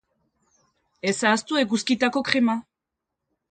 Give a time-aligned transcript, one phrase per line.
[1.11, 2.59] Ez ahaztu eguzkitako krema!